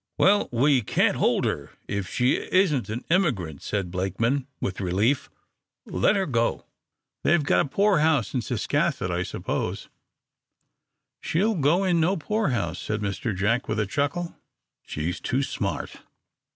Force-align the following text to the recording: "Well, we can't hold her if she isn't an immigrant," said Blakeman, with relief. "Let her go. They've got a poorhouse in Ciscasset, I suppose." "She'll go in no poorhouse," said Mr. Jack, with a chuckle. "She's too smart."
"Well, 0.17 0.49
we 0.51 0.81
can't 0.81 1.17
hold 1.17 1.45
her 1.45 1.73
if 1.87 2.09
she 2.09 2.33
isn't 2.33 2.89
an 2.89 3.05
immigrant," 3.11 3.61
said 3.61 3.91
Blakeman, 3.91 4.47
with 4.59 4.81
relief. 4.81 5.29
"Let 5.85 6.15
her 6.15 6.25
go. 6.25 6.65
They've 7.23 7.43
got 7.43 7.67
a 7.67 7.69
poorhouse 7.69 8.33
in 8.33 8.41
Ciscasset, 8.41 9.11
I 9.11 9.21
suppose." 9.21 9.89
"She'll 11.19 11.53
go 11.53 11.83
in 11.83 11.99
no 11.99 12.17
poorhouse," 12.17 12.79
said 12.79 13.01
Mr. 13.01 13.35
Jack, 13.37 13.67
with 13.67 13.79
a 13.79 13.85
chuckle. 13.85 14.35
"She's 14.81 15.19
too 15.21 15.43
smart." 15.43 15.97